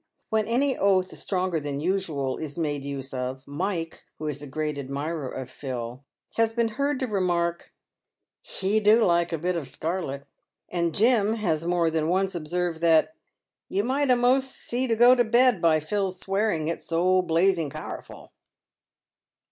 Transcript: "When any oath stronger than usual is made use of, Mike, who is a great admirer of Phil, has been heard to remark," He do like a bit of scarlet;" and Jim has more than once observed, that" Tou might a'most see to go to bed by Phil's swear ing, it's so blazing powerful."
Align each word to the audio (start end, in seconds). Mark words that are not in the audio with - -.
"When 0.29 0.47
any 0.47 0.75
oath 0.75 1.15
stronger 1.15 1.59
than 1.59 1.79
usual 1.79 2.37
is 2.37 2.57
made 2.57 2.83
use 2.83 3.13
of, 3.13 3.43
Mike, 3.45 4.03
who 4.17 4.25
is 4.27 4.41
a 4.41 4.47
great 4.47 4.79
admirer 4.79 5.29
of 5.29 5.47
Phil, 5.47 6.03
has 6.37 6.53
been 6.53 6.69
heard 6.69 6.99
to 7.01 7.05
remark," 7.07 7.71
He 8.63 8.79
do 8.79 9.05
like 9.05 9.31
a 9.31 9.37
bit 9.37 9.55
of 9.55 9.67
scarlet;" 9.67 10.25
and 10.69 10.95
Jim 10.95 11.35
has 11.35 11.67
more 11.67 11.91
than 11.91 12.09
once 12.09 12.33
observed, 12.33 12.81
that" 12.81 13.13
Tou 13.71 13.83
might 13.83 14.09
a'most 14.09 14.55
see 14.65 14.87
to 14.87 14.95
go 14.95 15.13
to 15.13 15.23
bed 15.23 15.61
by 15.61 15.79
Phil's 15.79 16.19
swear 16.19 16.49
ing, 16.49 16.67
it's 16.67 16.87
so 16.87 17.21
blazing 17.21 17.69
powerful." 17.69 18.31